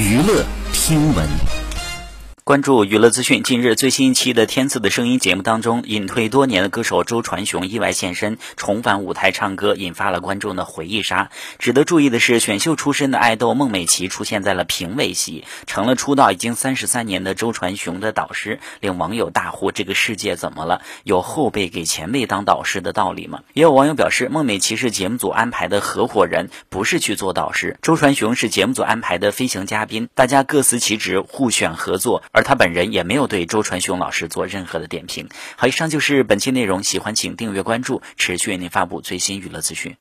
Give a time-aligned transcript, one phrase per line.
[0.00, 1.59] 娱乐听闻。
[2.50, 11.30] 关注娱乐资讯，近日最新一期的《天赐的声音》节目当中，隐退多年的歌手周传雄意外现身，重返舞台唱歌，引发了观众的回忆杀。
[11.60, 20.82] 值得注意的是，选秀出身的爱豆孟美岐出现在了评委席，成了出道已经三十三年的周传雄的导师，令网友大呼：“这个世界怎么了？
[21.04, 32.24] 有后辈给前辈当导师的道理吗？”也有网友表示，孟美岐是节目组安排的合伙人，不是去做导师；周传雄是节目组安排的飞行嘉宾，大家各司其职，互选合作。
[32.40, 35.28] 而他本人也没有对周传雄老师做任何的点评。
[35.56, 39.94] 好，以上就是本期内容，喜欢请订阅关注，持续为您发布最新娱乐资讯。